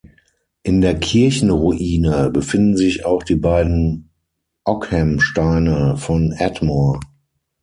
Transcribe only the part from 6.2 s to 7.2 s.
Ardmore.